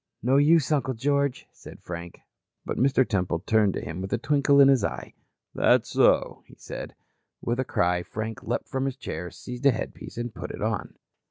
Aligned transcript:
"No 0.23 0.37
use, 0.37 0.71
Uncle 0.71 0.95
George," 0.95 1.45
said 1.51 1.79
Frank, 1.83 2.21
but 2.65 2.75
Mr. 2.79 3.07
Temple 3.07 3.37
turned 3.41 3.73
to 3.75 3.81
him 3.85 4.01
with 4.01 4.11
a 4.11 4.17
twinkle 4.17 4.59
in 4.59 4.67
his 4.67 4.83
eye. 4.83 5.13
"That 5.53 5.85
so?" 5.85 6.41
he 6.47 6.55
said. 6.57 6.95
With 7.39 7.59
a 7.59 7.63
cry, 7.65 8.01
Frank 8.01 8.41
leaped 8.41 8.67
from 8.67 8.85
his 8.85 8.95
chair, 8.97 9.29
seized 9.29 9.67
a 9.67 9.71
headpiece 9.71 10.17
and 10.17 10.33
put 10.33 10.49
it 10.49 10.61
on. 10.63 10.95